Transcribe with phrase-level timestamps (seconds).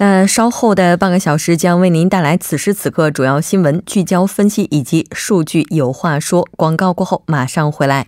[0.00, 6.46] 那稍后的半个小时将为您带来此时此刻主要新闻聚焦分析以及数据有话说。
[6.56, 8.06] 广告过后马上回来。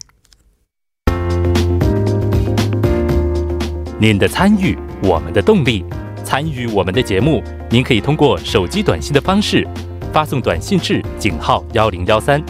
[3.99, 5.85] 您的参与，我们的动力。
[6.23, 9.67] 参与我们的节目，您可以通过手机短信的方式
[10.13, 12.41] 发送短信至井号幺零幺三，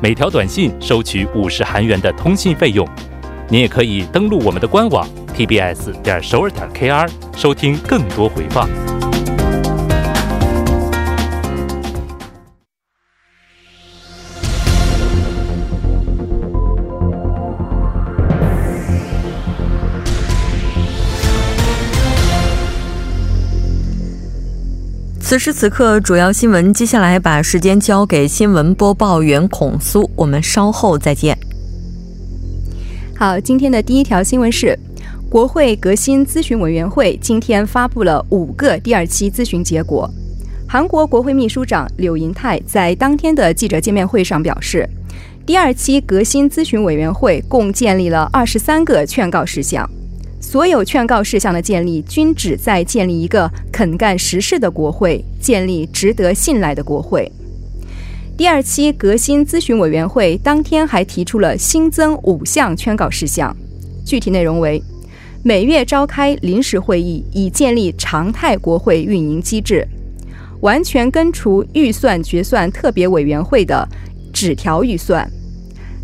[0.00, 2.88] 每条短信收取五十韩元的通信费用。
[3.50, 8.66] 您也可以登录我们的官网 tbs 点首尔点 kr 收听更多回放。
[25.20, 31.36] 此时此刻，主要新闻，接下来把时间交给新闻播报员孔苏，我们稍后再见。
[33.18, 34.78] 好，今天的第一条新闻是，
[35.36, 40.10] 国会革新咨询委员会今天发布了五个第二期咨询结果。
[40.66, 44.88] 韩国国会秘书长柳银泰在当天的记者见面会上表示，
[45.44, 49.86] 第二期革新咨询委员会共建立了二十三个劝告事项，
[50.40, 57.30] 所有劝告事项的建立均旨在建立一个肯干实事的国会，建立值得信赖的国会。
[58.38, 63.54] 第二期革新咨询委员会当天还提出了新增五项劝告事项，
[64.02, 64.82] 具体内容为：
[65.46, 69.86] 每月召开临时会议，以建立常态国会运营机制；
[70.60, 73.88] 完全根除预算决算特别委员会的
[74.32, 75.24] 纸条预算；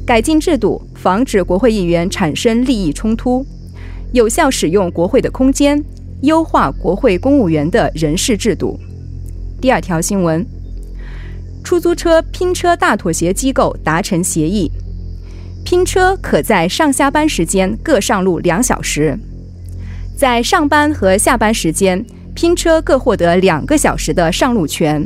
[0.06, 3.44] 改进制度，防止国会议员产生利益冲突；
[4.12, 5.76] 有效使用国会的空间；
[6.20, 8.78] 优化国会公务员的人事制度。
[9.60, 10.46] 第二条新闻。
[11.64, 14.70] 出租车拼车大妥协机构达成协议，
[15.64, 19.18] 拼车可在上下班时间各上路两小时，
[20.22, 22.00] 在上班和下班时间
[22.32, 25.04] 拼车各获得两个小时的上路权。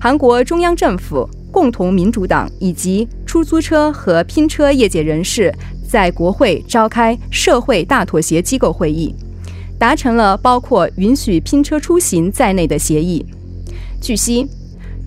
[0.00, 5.52] 韩国中央政府、共同民主党以及出租车和拼车业界人士
[5.84, 9.12] 在国会召开社会大妥协机构会议，
[9.80, 13.26] 达成了包括允许拼车出行在内的协议。
[14.00, 14.46] 据悉。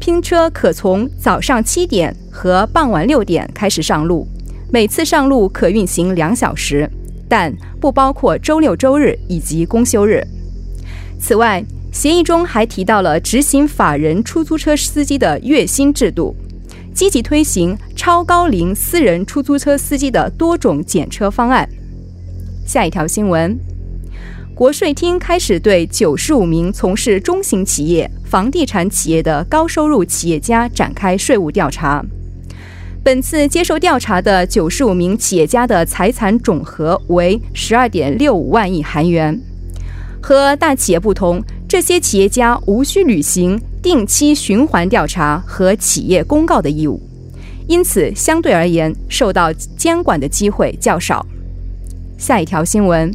[0.01, 4.28] 拼车可从早上七点和傍晚六点开始上路，
[4.69, 6.90] 每次上路可运行两小时，
[7.28, 10.25] 但不包括周六、周日以及公休日。
[11.19, 16.35] 此外，协议中还提到了执行法人出租车司机的月薪制度，
[16.94, 21.67] 积极推行超高龄私人出租车司机的多种减车方案。
[22.66, 23.57] 下一条新闻。
[24.55, 32.05] 国税厅开始对九十五名从事中型企业、房地产企业的高收入企业家展开税务调查。
[33.03, 39.38] 本次接受调查的九十五名企业家的财产总和为十二点六五万亿韩元。
[40.22, 46.97] 和大企业不同，这些企业家无需履行定期循环调查和企业公告的义务，
[47.68, 51.25] 因此相对而言受到监管的机会较少。
[52.18, 53.14] 下一条新闻。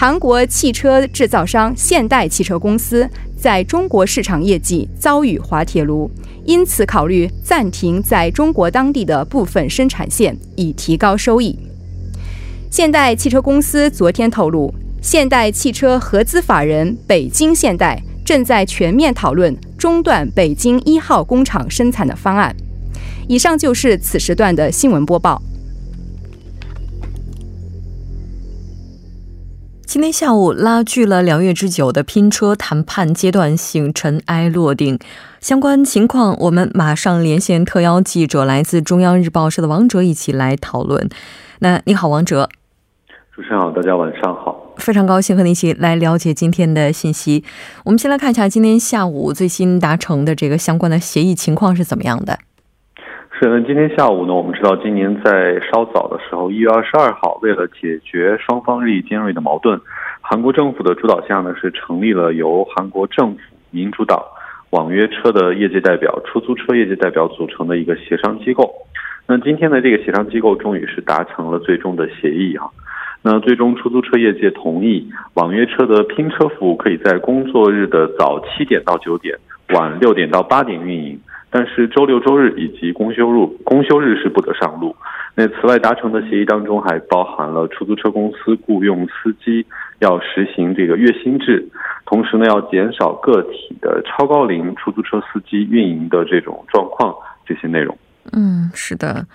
[0.00, 6.08] 韩国汽车制造商现代汽车公司在中国市场业绩遭遇滑铁卢，
[6.44, 11.58] 因此考虑暂停在中国当地的部分生产线，以提高收益。
[12.70, 14.72] 现代汽车公司昨天透露，
[15.02, 22.54] 现代汽车合资法人北京现代正在全面讨论中断北京一号工厂生产的方案。
[23.26, 25.42] 以上就是此时段的新闻播报。
[29.88, 34.98] 今天下午，拉锯了两月之久的拼车谈判阶段性尘埃落定。
[35.40, 41.08] 相关情况，我们马上连线特邀记者，来自中央日报社的王哲，一起来讨论。
[41.60, 42.50] 那你好，王哲。
[43.34, 44.74] 主持人好，大家晚上好。
[44.76, 47.42] 非常高兴和你一起来了解今天的信息。
[47.86, 52.38] 我们先来看一下今天下午最新达成的这个相关的协议情况是怎么样的。
[53.40, 59.80] 是那，今天下午呢，我们知道今年在稍早的时候，一月二十二号，为了解决双方日益尖锐的矛盾，
[60.20, 63.38] 韩国政府的主导下呢，是成立了由韩国政府、
[63.70, 64.20] 民主党、
[64.70, 68.74] 网约车的业界代表、出租车业界代表组成的一个协商机构。
[69.28, 72.68] 那今天的这个协商机构终于是达成了最终的协议哈。
[73.22, 79.38] 那最终出租车业界同意，网约车的拼车服务可以在工作日的早七点到九点，
[79.68, 81.20] 晚六点到八点运营。
[81.50, 84.94] 但是周六周日以及公休日公休日是不得上路。
[85.34, 89.64] 那此外达成的协议当中还包含了出租车公司雇佣司机
[90.00, 91.68] 要实行这个月薪制，
[92.06, 97.14] 同时呢要减少个体的超高龄出租车司机运营的这种状况
[97.46, 97.96] 这些内容。
[98.32, 99.26] 嗯，是的。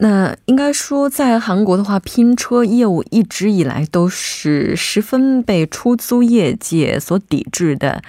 [0.00, 8.00] 那应该说，在韩国的话，拼车业务一直以来都是十分被出租业界所抵制的。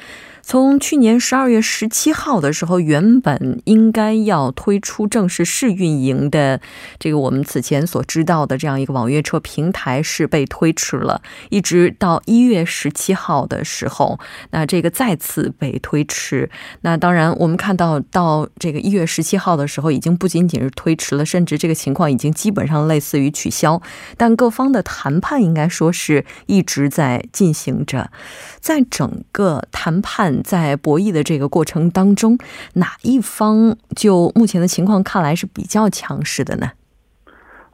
[0.41, 6.59] 从去年十二月十七号的时候，原本应该要推出正式试运营的
[6.97, 14.19] 这个我们此前所知道的这样一个网约车平台是被推迟了，一直到一月十七号的时候，
[14.51, 16.49] 那这个再次被推迟。
[16.81, 23.79] 那当然，我们看到到这个一月十七号的时候，已经不仅仅是推迟了，甚至这个情况已经基本上类似于取消。
[24.17, 28.09] 但各方的谈判应该说是一直在进行着，
[28.59, 30.28] 在整个谈判。
[30.43, 32.37] 在博弈的这个过程当中，
[32.75, 36.67] 哪一方就目前的情况看来是比较强势的呢？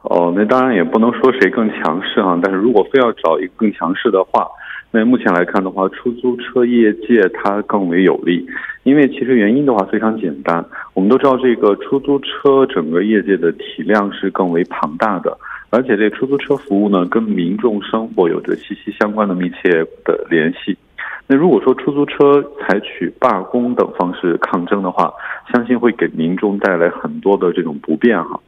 [0.02, 4.46] 哦，那当然也不能说谁更强势哈，但是如果非要找一个更强势的话，
[4.92, 8.46] 那目前来看的话，出租车业界它更为有利，
[8.84, 10.64] 因为其实原因的话非常简单，
[10.94, 15.36] 我们都知道这个出租车整个业界的体量是更为庞大的，
[15.70, 20.78] 而且这出租车服务呢跟民众生活有着息息相关的密切的联系。
[21.28, 25.12] 那如果说出租车采取罢工等方式抗争的话，
[25.52, 28.40] 相信会给民众带来很多的这种不便哈。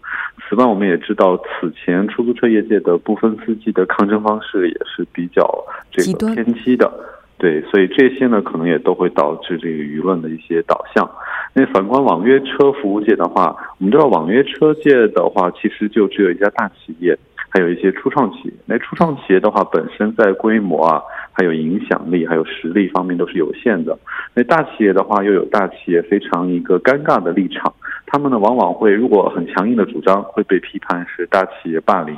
[0.48, 5.44] 此外，我们也知道，此前出租车业界的部分司机的抗争方式也是比较
[5.90, 6.90] 这个偏激的，
[7.36, 11.10] 对，所以这些呢，可能也都会导致这个舆论的一些导向。
[11.54, 17.18] 那反观网约车服务界的话，我们知道网约车界的话，其实就只有一家大企业。
[17.50, 21.02] 还有一些初创企业，那初创企业的话，本身在规模啊，
[21.32, 23.98] 还有影响力，还有实力方面都是有限的。
[24.34, 27.72] 那大企业的话，又有大企业非常一个尴尬的立场，
[28.06, 32.16] 他们呢往往会如果很强硬的主张，会被批判是大企业霸凌；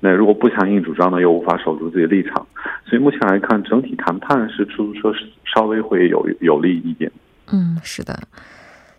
[0.00, 2.46] 那如果不强硬主张呢，又无法守住自己的立场。
[2.84, 5.12] 所以目前来看，整体谈判是出租车
[5.44, 7.10] 稍微会有有利一点。
[7.50, 8.14] 嗯，是的。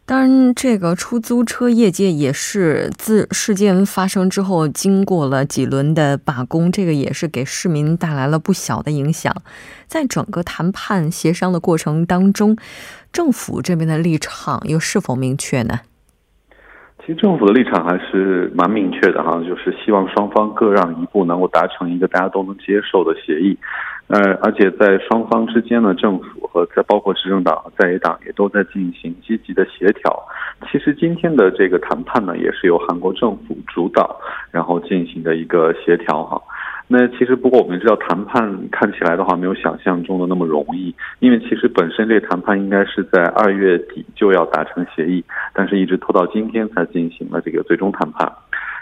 [0.06, 9.34] 当然，这个出租车业界也是自事件发生之后，经过了几轮的罢工，这个也是给市民带来了不小的影响。
[9.88, 12.58] 在整个谈判协商的过程当中，
[13.14, 15.80] 政府这边的立场又是否明确呢？
[17.00, 23.58] 其实政府的立场还是蛮明确的哈，就是希望双方各让一步，能够达成一个大家都能接受的协议。
[24.08, 30.28] 呃，而且在双方之间呢，政府和在包括执政党、在野党也都在进行积极的协调。
[30.72, 34.20] 其实今天的这个谈判呢，也是由韩国政府主导，
[34.52, 36.40] 然后进行的一个协调哈。
[36.88, 45.24] 那其实不过我们知道，谈判看起来的话没有想象中的那么容易，因为其实本身这谈判应该是在二月底就要达成协议，
[45.54, 48.32] 但是一直拖到今天才进行了这个最终谈判。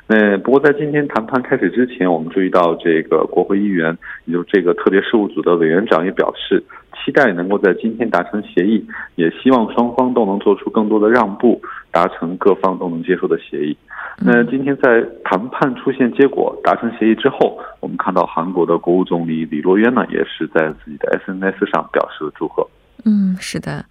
[0.08, 6.62] 那不过在今天谈判开始之前，我们注意到这个国会议员，也就是这个特别事务组的委员长也表示，
[6.94, 11.62] 期待能够在今天达成协议，也希望双方都能做出更多的让步，
[11.92, 13.78] 达成各方都能接受的协议。
[14.24, 22.68] 那今天在谈判出现结果、达成协议之后，我们看到韩国的国务总理李洛渊呢，也是在自己的 SNS 上表示了祝贺。
[23.06, 23.84] 嗯，是的。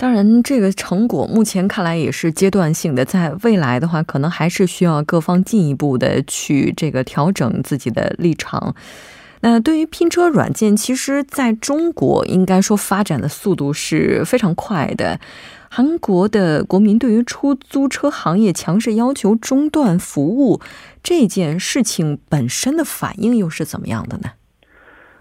[0.00, 8.76] 当然，这个成果目前看来也是阶段性的，在未来的话，可能还是需要各方进一步的去这个调整自己的立场。
[9.40, 15.18] 那对于拼车软件，其实在中国应该说发展的速度是非常快的。
[15.68, 20.60] 韩国的国民对于出租车行业强势要求中断服务
[21.02, 24.30] 这件事情本身的反应又是怎么样的呢？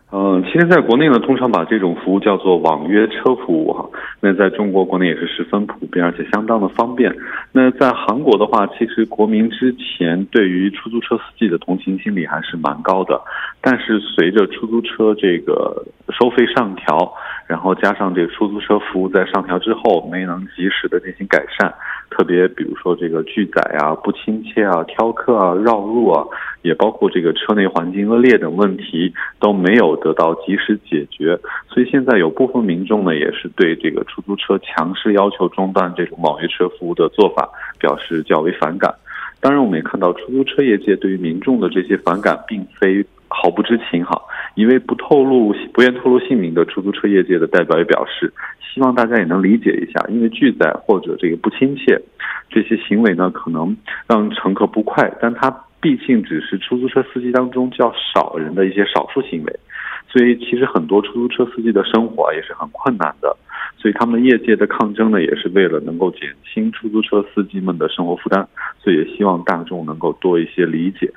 [0.09, 3.89] 嗯，其实，在国内呢，通常把这种服务叫做网约车服务哈。
[4.21, 7.13] 那在中国国内也是十分普遍，而且相当的方便。
[7.51, 13.21] 那在韩国的话，其实国民之前对于出租车司机的同情心理还是蛮高的。
[13.59, 15.85] 但是随着出租车这个
[16.17, 17.13] 收费上调，
[17.45, 21.73] 然后加上这个出租车服务在上调之后没能及时的进行改善。
[22.09, 26.25] 特别比如说这个拒载啊、不亲切啊、挑客啊、绕路啊，
[26.61, 31.37] 也包括这个车内环境恶劣等问题都没有得到及时解决，
[31.69, 37.49] 所以现在有部分民众呢也是对这个出租车强势要求中断这种网约车服务的做法
[37.79, 38.93] 表示较为反感。
[39.39, 44.21] 当然，我们也看到出租车业界对于民众的这些反感并非毫不知情哈。
[44.55, 48.33] 一位不透露、不愿透露姓名的出租车业界的代表也表示。
[48.73, 51.99] 希望大家也能理解一下，因为拒载或者这个不亲切
[52.47, 53.75] 这些行为呢，可能
[54.07, 55.49] 让乘客不快，但他
[55.81, 59.59] 毕竟只是出租车司机当中较少人的一些少数行为。
[60.07, 63.35] 所以其实很多出租车司机的生活也是很困难的。
[63.79, 66.21] 所以他们业界的抗争呢，也是为了能够减
[66.53, 68.47] 轻出租车司机们的生活负担，
[68.79, 71.11] 所以也希望大众能够多一些理解。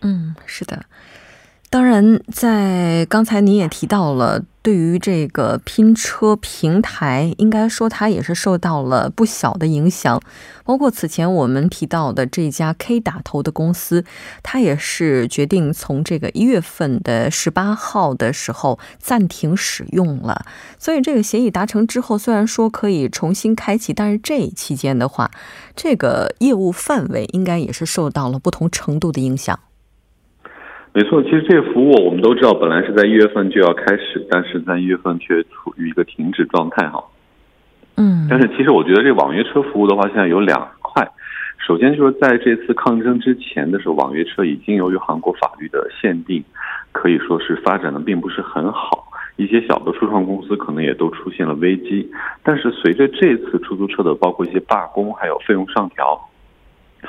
[0.00, 0.82] 嗯，是的。
[1.72, 10.20] 当然，在刚才你也提到了，对于这个拼车平台，应该说它也是受到了不小的影响。
[10.64, 14.04] 包括此前我们提到的这家 K 打头的公司，
[14.42, 20.44] 它也是决定从这个一月份的十八号的时候暂停使用了。
[20.78, 25.30] 所以这个协议达成之后，虽然说可以重新开启，但是这期间的话，
[25.74, 29.58] 这个业务范围应该也是受到了不同程度的影响。
[30.94, 37.02] 没错，其实这个服务我们都知道，本来是在一月份就要开始，但是在一月份却处于一个停止状态哈。
[37.96, 38.26] 嗯。
[38.28, 41.08] 但是其实我觉得这网约车服务的话，现在有两块。
[41.66, 46.44] 首先就是在这次抗争之前的时候，网约车已经由于韩国法律的限定，
[46.92, 49.06] 可以说是发展的并不是很好，
[49.36, 52.10] 一些小的初创公司可能也都出现了危机。
[52.42, 56.20] 但是随着这次出租车的包括一些罢工，还有费用上调。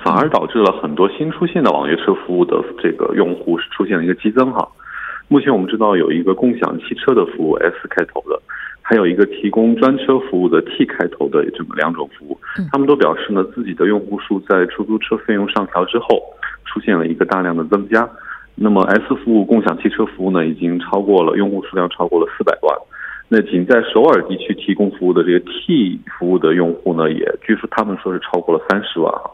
[0.01, 4.67] 反而导致了很多新出现的网约车服务的这个用户是出现了一个激增哈。
[5.27, 8.39] 目前我们知道有一个共享汽车的服务 S 开头的，
[8.81, 12.37] 还有一个提供专车服务的 T 开头的这么两种服务，
[12.71, 16.21] 他们都表示呢自己的用户数在出租车费用上调之后
[16.65, 18.07] 出现了一个大量的增加。
[18.55, 22.77] 那么 S 服务共享汽车服务呢已经超过了用户数量超过了四百万，
[23.29, 29.31] 那仅在首尔地区提供服务的这个 T 服务的用户呢也据说他们说是超过了三十万哈。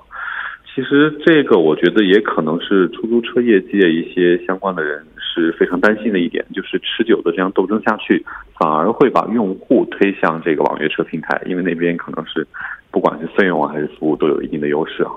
[0.80, 8.26] 其实这个我觉得也可能是出租车业界一些相关的人是非常担心的一点，就是持久的这样斗争下去，
[8.58, 12.48] 反而会把用户推向这个网约车平台，因为那边可能是
[12.92, 15.12] 不管是费用还是服务都有一定的优势啊。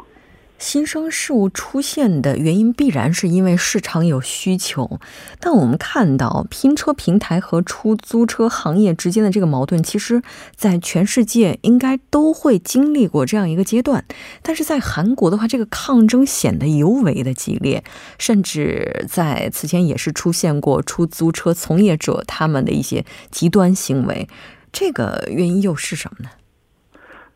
[0.62, 5.00] 新生事物出现的原因必然是因为市场有需求，
[5.40, 10.22] 但我们看到拼车平台和出租车行业之间的这个矛盾，其实，
[10.54, 14.04] 在全世界应该都会经历过这样一个阶段。
[14.40, 17.82] 但是在韩国的话，这个抗争显得尤为的激烈，
[18.16, 24.28] 甚至在此前也是出现过出租车从业者他们的一些极端行为。
[24.72, 26.30] 这个原因又是什么呢？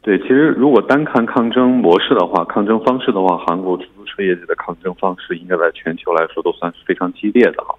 [0.07, 7.75] 对，其实如果单看抗争模式的话，抗争方式的话，韩国出租车业界的抗争方式应该在全球来说都算是非常激烈的哈。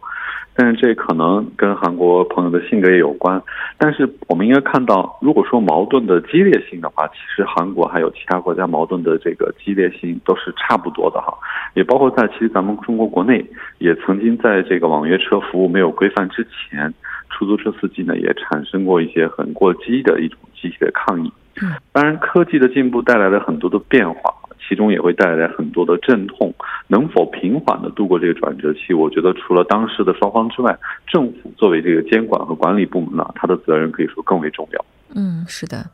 [0.54, 3.42] 但是这可能跟韩国朋友的性格也有关。
[3.78, 11.34] 但是我们应该看到，如果说矛盾的激烈性的话，其实韩国还有其他国家矛盾的这个激烈性都是差不多的哈。
[11.76, 13.46] 也包括在其实咱们中国国内
[13.78, 16.94] 也曾经在这个网约车服务没有规范之前，
[17.30, 21.32] 出租车司机呢也产生过一些很过激的一种集体的抗议。
[21.92, 24.34] 当然，科技的进步带来了很多的变化，
[24.68, 26.54] 其中也会带来很多的阵痛。
[26.88, 28.94] 能否平缓的度过这个转折期？
[28.94, 34.86] 我觉得除了当时的双方之外，政府作为这个监管和管理部门呢，它的责任可以说更为重要。
[35.14, 35.90] 嗯，是的。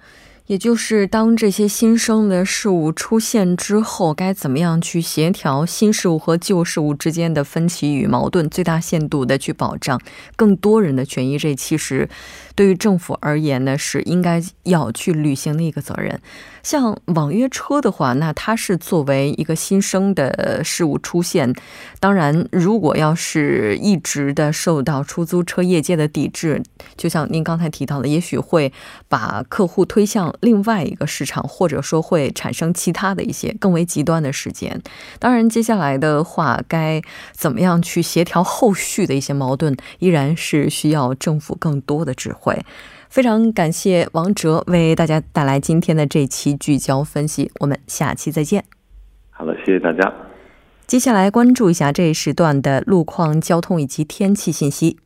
[0.48, 9.98] 也就是当这些新生的事物出现之后，该怎么样去协调新事物和旧事物之间的分歧与矛盾，最大限度的去保障
[10.36, 11.38] 更多人的权益？
[11.38, 12.10] 这其实
[12.56, 16.20] 对于政府而言呢，是应该要去履行的一个责任。
[16.62, 21.54] 像网约车的话，那它是作为一个新生的事物出现，
[22.00, 26.64] 当然，如果要是一直的受到出租车业界的抵制，
[26.96, 28.72] 就像您刚才提到的，也许会
[29.10, 34.82] 把客户推向另外一个市场，或者说会产生其他的一些更为极端的事件。
[35.20, 37.02] 当然，接下来的话，该
[37.34, 42.43] 怎么样去协调后续的一些矛盾，依然是需要政府更多的智慧。
[43.10, 48.64] 非常感谢王哲为大家带来今天的这期聚焦分析，我们下期再见。
[49.30, 50.12] 好了，谢谢大家。
[50.88, 54.98] 接下来关注一下这一时段的路况、交通以及天气信息。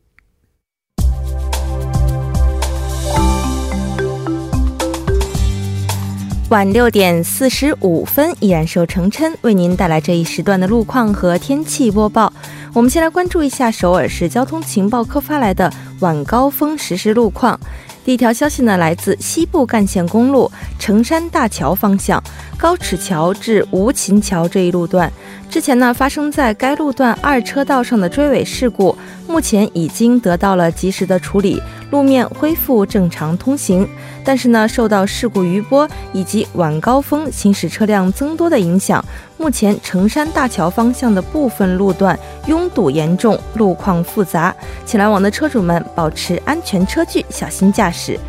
[6.50, 12.32] 晚六点四十五分，依然是由程琛为您带来这一时段的路况和天气播报。
[12.74, 17.58] 我们先来关注一下首尔市交通情报科发来的晚高峰实时路况。
[18.04, 22.22] 第一条消息呢，来自西部干线公路成山大桥方向
[22.56, 25.12] 高尺桥至吴琴桥这一路段，
[25.50, 28.96] 之前呢发生在该路段二车道上的追尾事故，
[29.28, 31.62] 目前已经得到了及时的处理。
[31.90, 33.88] 路面恢复正常通行，
[34.22, 39.02] 但是呢，受到事故余波以及晚高峰行驶车辆增多的影响，
[39.38, 44.54] 目前成山大桥方向的部分路段拥堵严重，路况复杂，
[44.84, 48.20] 请来往的车主们保持安全车距，小心驾驶。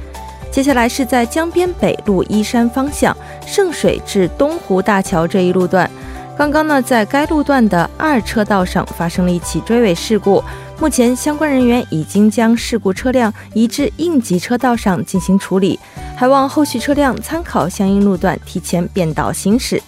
[0.50, 3.15] 接下来是在江边北路依山方向
[3.46, 5.89] 圣水至东湖大桥这一路段。
[6.38, 10.41] 刚刚呢，在该路段的二车道上发生了一起追尾事故，
[10.79, 15.77] 目前相关人员已经将事故车辆移至应急车道上进行处理，
[16.15, 19.81] 还望后续车辆参考相应路段提前变道行驶。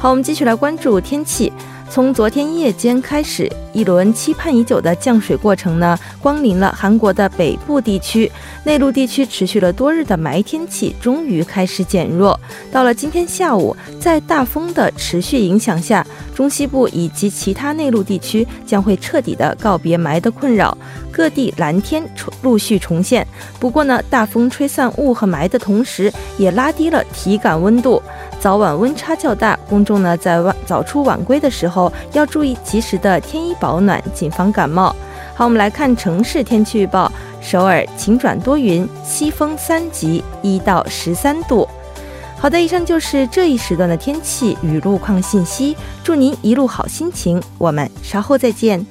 [0.00, 1.52] 好，我们继续来关注天气。
[1.88, 8.30] 从昨天夜间开始，一轮期盼已久的降水过程呢，光临了韩国的北部地区。
[8.64, 12.38] 内陆地区持续了多日的霾天气终于开始减弱。
[12.70, 20.76] 到了今天下午，在大风的持续影响下，中西部以及其他内陆地区将会彻底的告别霾的困扰，
[21.10, 23.26] 各地蓝天重陆续重现。
[23.58, 28.00] 不过呢，大风吹散雾和霾的同时，也拉低了体感温度。
[28.38, 34.94] 早晚温差较大，公众呢在晚早出晚归的时候要注意及时的添衣保暖，谨防感冒。
[35.36, 41.68] 好，我们来看城市天气预报：首尔晴转多云，西风三级，一到十三度。
[42.36, 45.76] 好的，以上就是这一时段的天气与路况信息。
[46.02, 48.84] 祝您一路好心情，我们稍后再见。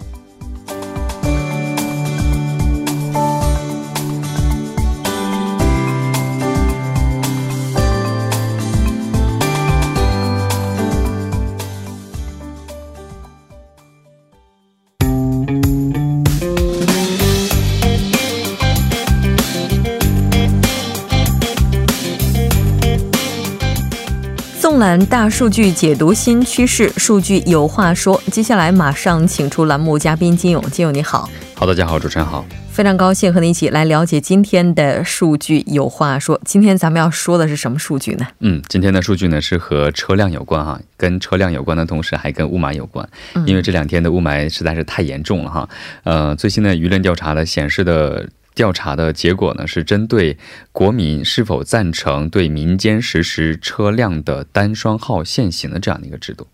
[25.00, 28.22] 大数据解读新趋势，数据有话说。
[28.32, 31.30] 接下来马上请出栏目嘉宾金勇，金勇你好。
[31.54, 36.40] 好，大家好，主持人好，非常高兴和你一起来了解今天的数据有话说。
[36.44, 38.28] 今天咱们要说的是什么数据呢？
[38.40, 43.08] 嗯，今天的数据呢是和车辆有关哈，跟车辆有关的同时还跟雾霾有关，
[43.46, 45.70] 因为这两天的雾霾实在是太严重了哈。
[46.04, 48.28] 呃，最新的舆论调查呢显示的。
[48.62, 50.38] 调查的结果呢，是针对
[50.72, 56.46] 国民是否赞成对民间实施车辆的单双号限行的这样的一个制度。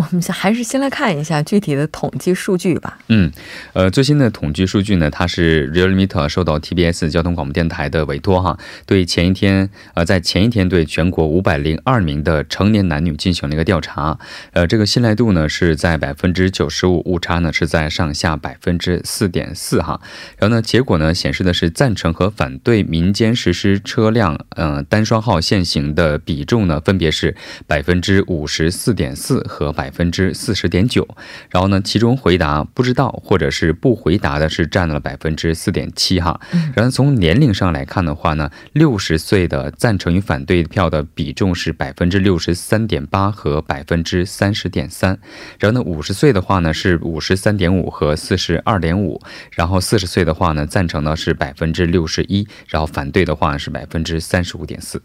[0.00, 2.98] 我们先还是先来看一下具体的统计数据吧。
[3.08, 3.30] 嗯，
[3.74, 14.18] 呃，最新的统计数据呢，它是 Realmeter 受到 TBS 交通广播电台的委托哈，对前一天呃，在前一天对全国五百零二名的成年男女进行了一个调查，
[14.52, 20.00] 呃，这个信赖度呢是在百分之九十五，误差呢是在上下百分之四点四哈。
[20.38, 27.36] 然后呢，结果呢显示的是赞成和反对民间实施车辆呃单双号限行的比重呢，分别是
[27.66, 29.74] 百分之五十四点四和。
[29.80, 31.06] 百分之四十点九，
[31.50, 36.40] 然后呢，其中回答不知道或者是不回答的是占了百分之四点七哈。
[36.74, 45.18] 然后从年龄上来看的话呢，六十岁的赞成与反对票的比重是百分之六十三点八和百分之三十点三。
[45.58, 49.20] 然后呢，五十岁的话呢是五十三点五和四十二点五。
[49.52, 55.02] 然后四十岁的话呢，赞成呢是百分之六十一，然后反对的话是百分之三十五点四。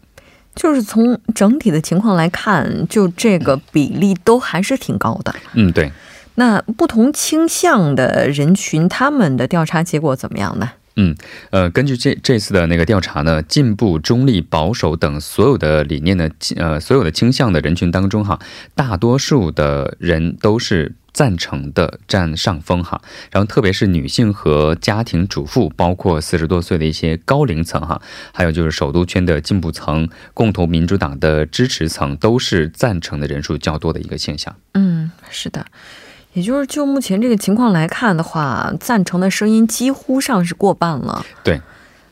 [0.56, 5.32] 就是从整体的情况来看，就这个比例都还是挺高的。
[5.52, 5.92] 嗯，对。
[6.34, 10.70] 那不同倾向的人群，他们的调查结果怎么样呢？
[10.96, 11.14] 嗯，
[11.50, 18.40] 呃，根据这这次的那个调查呢，进步、中立、保守等所有的理念的呃所有的倾向的人群当中，哈，
[18.74, 20.94] 大多数的人都是。
[21.16, 23.00] 赞成的占上风哈，
[23.30, 28.02] 然后特别是女性和家庭主妇，包括四十多岁的一些高龄层哈，
[28.32, 34.54] 还有就是首都圈的进步层、共同民主党的支持层，都是赞成的人数较多的一个现象。
[34.74, 35.64] 嗯，是的，
[36.34, 41.24] 也就是就目前这个情况来看的话，赞成的声音几乎上是过半了。
[41.42, 41.62] 对，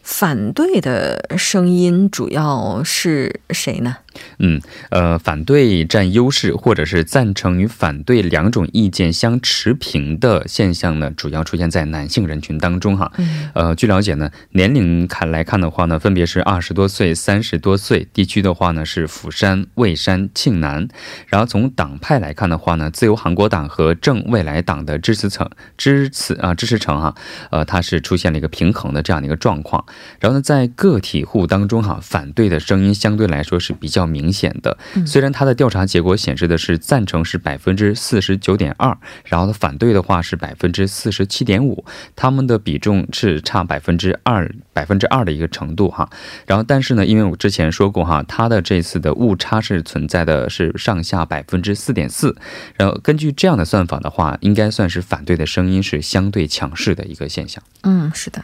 [0.03, 3.99] 反对的声音主要是谁呢？
[4.39, 13.13] 嗯，呃，反对占优势，或者是赞成与反对两种意见相持平的现象呢，主要出现在男性人群当中哈。
[13.55, 20.87] 呃，据了解呢，年龄看来看的话呢，分别是二十多岁、三十多岁，地区的话呢是釜山、蔚山、庆南。
[21.27, 27.15] 然后从党派来看的话呢，自由韩国党和正未来党的支持层支持啊支持层哈，
[27.51, 29.85] 呃，它是出现了一个平衡的这样的一个状况。
[30.21, 34.04] 然后呢，在个体户当中哈，反对的声音相对来说是比较。
[34.07, 46.09] 明显的，虽然他的调查结果显示的是赞成是百分之四十九点二，然后反对的话是百分之四十七点五，他们的比重是差百分之二百分之二的一个程度哈。
[46.47, 52.37] 然后但是呢，因为我之前说过哈，他的这次的误差是存在的是上下百分之四点四，
[52.77, 57.63] 然后根据这样的算法的话，应该算是反对的声音是相对强势的一个现象。
[57.83, 58.43] 嗯，是的。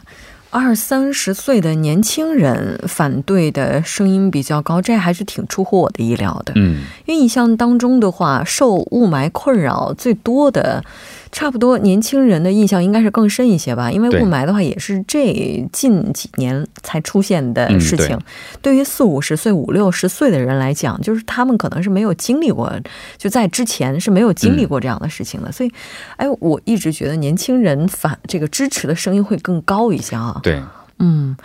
[0.51, 6.51] 二三十岁的年轻人反对的声音比较高，这还是挺出乎我的意料的。
[6.57, 10.83] 嗯，因为你像当中的话，受雾霾困扰最多的
[11.31, 18.15] 差不多年轻人的印象应该是更深一些吧，因为雾霾的话也是这近几年才出现的事情。
[18.15, 18.21] 嗯、
[18.61, 22.71] 对于四五十岁、五六十岁的人来讲，就是他们可能是没有经历过，
[23.17, 25.49] 就在之前是没有经历过这样的事情的。
[25.49, 25.71] 嗯、所以，
[26.17, 30.39] 哎，我一直觉得年轻人反这个支持的声音会更高一些啊。
[30.43, 30.61] 对。
[31.03, 31.35] 嗯，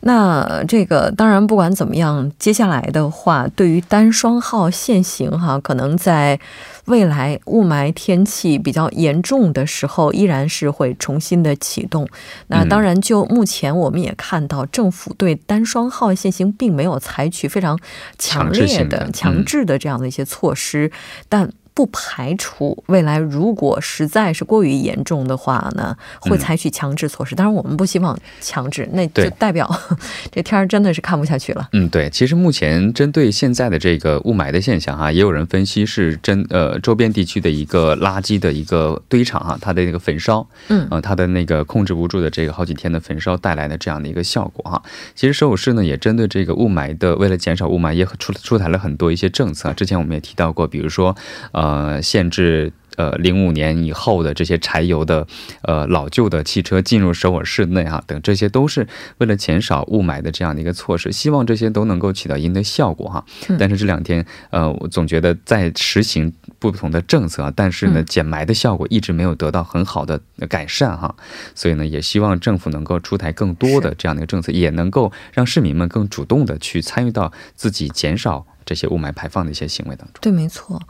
[0.00, 6.38] 那这个当然不管怎么样，接下来的话，对于单双号限行哈，可能在
[6.84, 12.06] 未来雾霾天气比较严重的时候，依然是会重新的启动。
[12.48, 17.78] 那当然，就目前我们也看到，政府对单双号限行并没有采取非常
[18.18, 20.92] 强烈的、强制的这样的一些措施，
[21.30, 21.50] 但。
[21.78, 27.36] 不排除未来如果实在是过于严重的话呢，会采取强制措施。
[27.36, 29.64] 当然，我们不希望强制，那就代表
[30.32, 31.68] 这天儿真的是看不下去了。
[31.74, 32.10] 嗯，对。
[32.10, 44.82] 其实目前针对现在的这个雾霾的现象哈，也有人分析是真呃周边地区的一个垃圾的一个堆场哈，它的那个焚烧，嗯，呃，它的那个控制不住的这个好几天的焚烧带来的这样的一个效果哈。
[45.14, 49.72] 其实首尔市呢也针对这个雾霾的，为了减少雾霾，也出出台了很多一些政策。
[49.74, 51.14] 之前我们也提到过，比如说
[51.52, 51.67] 呃。
[51.68, 55.26] 呃，限制呃零五年以后的这些柴油的
[55.62, 63.24] 呃老旧的汽车进入首尔市内哈，等这些都是为了减少雾霾的这样的一个措施，希望这些都能够起到一定的效果哈。
[63.58, 71.14] 但是这两天呃，我总觉得在实行不同的政策，但是呢，减霾的效果一直没有得到很好的改善哈。
[71.54, 80.14] 所以呢，也希望政府能够出台更多的这样的一个政策，也能够让市民们更主动的去参与到自己减少这些雾霾排放的一些行为当中。
[80.20, 80.80] 对，没错。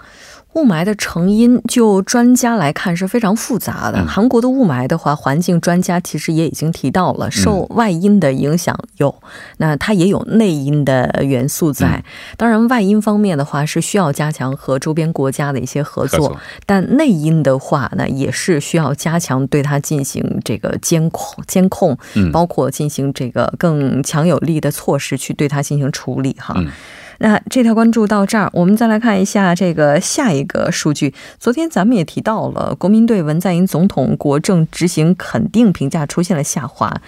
[0.58, 4.04] 雾霾的成因，就专家来看是非常复杂的。
[4.04, 9.14] 韩国的雾霾的话，环境专家其实也已经提到了，受外因的影响有，
[9.58, 12.02] 那它也有内因的元素在。
[12.36, 21.96] 当然，外因方面的话是需要加强和周边国家的一些合作，但内因的话呢，也是需要加强对它进行这个监控、监控，
[22.32, 26.60] 包括进行这个更强有力的措施去对它进行处理哈。
[27.18, 31.12] 那这条关注到这儿，我们再来看一下这个下一个数据。
[31.38, 37.00] 昨天咱们也提到了，国民对文在寅总统国政执行肯定评价出现了下滑，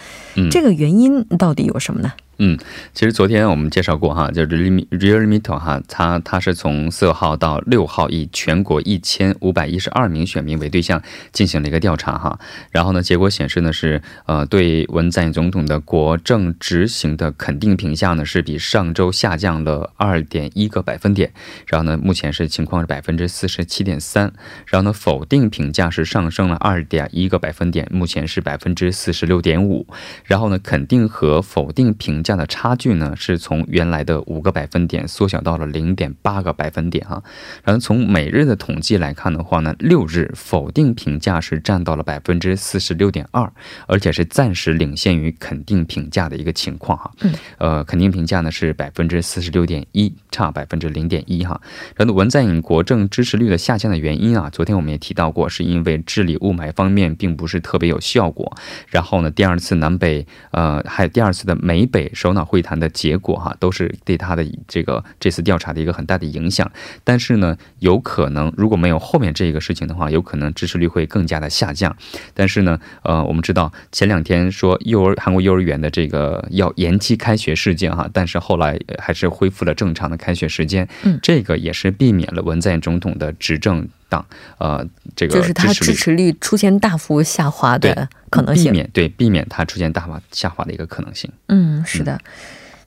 [0.50, 2.12] 这个原因到底有什么呢？
[2.42, 2.56] 嗯，
[2.94, 12.38] 其实昨天我们介绍过哈，就是 Realmeto 哈，它它是从四号到六号，以全国一千五百一十二名选民为对象进行了一个调查哈。
[12.70, 21.30] 然后呢，结果显示呢是呃对文在寅总统的国政执行的肯定评价呢是比上周下降了二点一个百分点。
[21.66, 24.32] 然后呢，目前是情况是百分之四十七点三。
[24.64, 29.86] 然后呢，否定评价是上升了二点一个百分点，目前是百分之四十六点五。
[30.24, 32.29] 然后呢，肯定和否定评价。
[32.30, 37.20] 这样的差距呢，是从原来的五个百分点缩小到了零点八个百分点哈。
[37.64, 43.52] 然后从每日的统计来看的话呢，六日否定评价是占到了百分之四十六点二，
[43.88, 47.10] 而且是暂时领先于肯定评价的一个情况哈。
[47.22, 47.34] 嗯。
[47.58, 51.60] 呃，肯定评价呢是百分之四十六点一，差百分之零点一哈。
[51.96, 58.56] 然后文在寅国政支持率的下降的原因啊，昨天我们也提到过，是因为治理雾霾方面并不是特别有效果。
[58.86, 62.08] 然后呢，第二次南北呃，还有第二次的美北。
[62.20, 66.70] 首脑会谈的结果哈，都是对他的这个这次调查的一个很大的影响。
[67.02, 71.96] 但是呢，有可能如果没有后面这个事情的话，有可能支持率会更加的下降。
[72.34, 80.86] 但是呢，呃，我们知道前两天说幼儿韩国幼儿园的这个要延期开学事件哈，但是后来还是恢复了正常的开学时间。
[81.04, 84.26] 嗯，这个也是避免了文在寅总统的执政党
[84.58, 88.10] 呃这个就是他支持率出现大幅下滑的。
[88.30, 91.30] 可能性，避免对避免它出现大滑下滑的一个可能性。
[91.48, 92.18] 嗯，是的。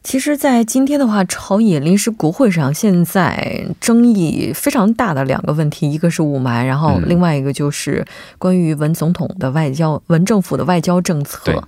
[0.03, 8.05] 其实，在今天的话，朝野临时国会上现在争议非常大的两个问题，一个是雾霾，然后另外一个就是
[8.37, 11.63] 关于文总统的外交、文政府的外交政策。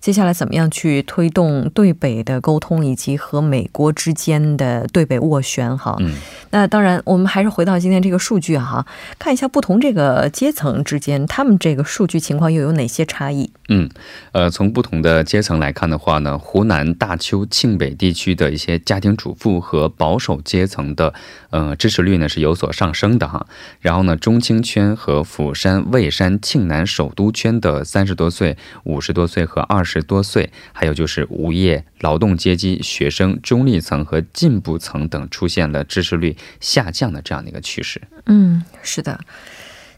[0.00, 5.76] 接下来怎么样去推动对北的沟通，以及和美国之间的对北斡旋？
[5.76, 6.14] 哈，嗯，
[6.50, 8.86] 那当然，我们还是回到今天这个数据哈，
[9.18, 13.50] 看一下不同这个阶层之间，他们这个数据情况又有哪些差异？
[13.70, 13.88] 嗯，
[14.32, 21.14] 呃，从不同的阶层来看的话呢，湖南大邱庆北地区的一些家庭主妇和保守阶层的，
[21.50, 23.46] 呃，支持率呢是有所上升的哈。
[23.80, 38.02] 然后呢，中青圈和釜山、蔚山、庆南首都圈的三十多岁、五十多岁和二十多岁，还有就是无业劳动阶级、学生、中立层和进步层等，出现了支持率下降的这样的一个趋势。
[38.26, 39.20] 嗯，是的。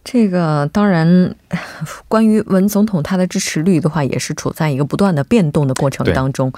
[0.03, 1.35] 这个当然，
[2.09, 6.51] 关于文总统他的支持率的话，也是处在一个不断的变动的过程当中。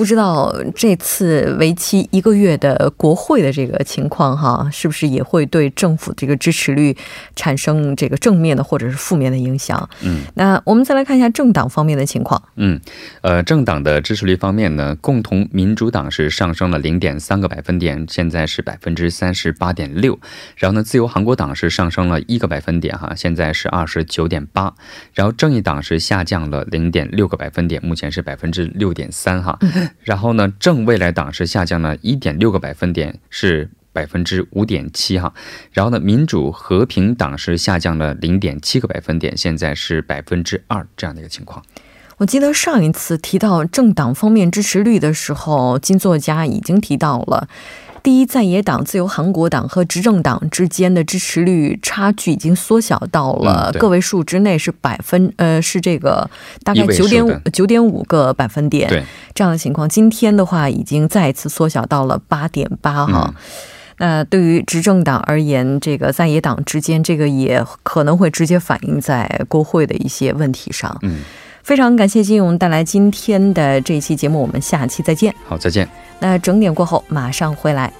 [0.00, 6.96] 不知道这次为期一个月的国会的这个情况哈，是不是也会对政府这个支持率
[7.36, 9.86] 产生这个正面的或者是负面的影响？
[10.02, 12.42] 嗯，那我们再来看一下政党方面的情况。
[12.56, 12.80] 嗯，
[13.20, 20.18] 呃，政党的支持率方面呢，共同民主党是上升了零点三个百分点，现在是百分之三十八点六。
[20.56, 24.72] 然后呢，自由韩国党是上升了一个百分点哈，现在是二十九点八。
[25.12, 29.58] 然后正义党是下降了零点六个百分点，目前是百分之六点三哈。
[30.00, 35.32] 然后呢，正未来党是下降了一点六个百分点，是百分之五点七哈。
[35.72, 41.64] 然后呢，民主和平党是下降了零点七个百分点，现在是百分之二这样的一个情况。
[42.18, 47.48] 我记得上一次提到政党方面支持率的时候，金作家已经提到了。
[48.02, 56.28] 第一在野党自由韩国党和执政党之间的支持率差距已经缩小到了个位数之内，是百分呃是这个
[56.64, 59.88] 大概九点五九点五个百分点，这样的情况。
[59.88, 63.34] 今天的话已经再次缩小到了八点八哈。
[63.98, 70.96] 那对于执政党而言，这个在野党之间，这个也可能会直接反映在国会的一些问题上。
[71.02, 71.18] 嗯，
[71.62, 75.34] 非常感谢金勇带来今天的这一期节目，我们下期再见。
[75.46, 75.88] 好，再见。
[76.18, 77.92] 那整点过后马上回来。